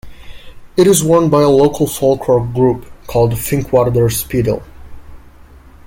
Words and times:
It 0.75 0.87
is 0.87 1.03
worn 1.03 1.29
by 1.29 1.43
a 1.43 1.47
local 1.47 1.85
folklore 1.85 2.43
group 2.43 2.87
called 3.05 3.33
Finkwarder 3.33 4.09
Speeldeel. 4.09 4.63